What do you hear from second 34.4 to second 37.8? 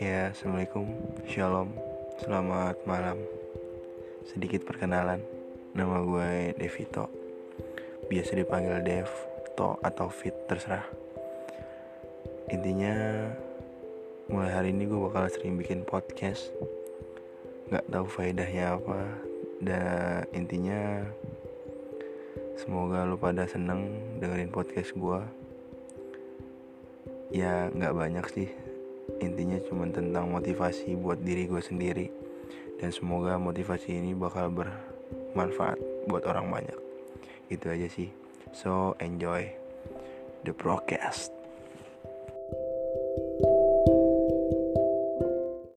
bermanfaat buat orang banyak. Itu